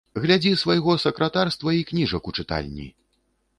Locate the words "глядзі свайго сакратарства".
0.21-1.69